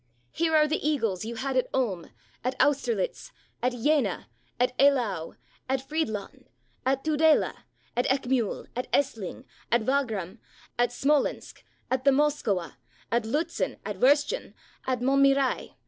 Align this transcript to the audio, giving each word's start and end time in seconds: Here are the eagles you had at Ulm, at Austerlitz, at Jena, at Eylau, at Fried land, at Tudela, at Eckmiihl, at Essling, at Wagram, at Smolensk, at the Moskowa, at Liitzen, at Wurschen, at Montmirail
Here 0.31 0.55
are 0.55 0.67
the 0.67 0.81
eagles 0.83 1.25
you 1.25 1.35
had 1.35 1.55
at 1.55 1.69
Ulm, 1.75 2.09
at 2.43 2.59
Austerlitz, 2.59 3.31
at 3.61 3.73
Jena, 3.73 4.29
at 4.59 4.75
Eylau, 4.79 5.35
at 5.69 5.87
Fried 5.87 6.09
land, 6.09 6.49
at 6.87 7.03
Tudela, 7.03 7.65
at 7.95 8.07
Eckmiihl, 8.07 8.65
at 8.75 8.87
Essling, 8.91 9.45
at 9.71 9.83
Wagram, 9.85 10.39
at 10.79 10.91
Smolensk, 10.91 11.63
at 11.91 12.03
the 12.03 12.09
Moskowa, 12.09 12.77
at 13.11 13.25
Liitzen, 13.25 13.77
at 13.85 13.99
Wurschen, 13.99 14.55
at 14.87 15.01
Montmirail 15.01 15.75